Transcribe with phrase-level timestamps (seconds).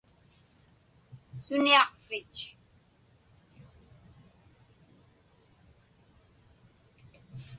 [1.45, 2.39] Suniaqpich?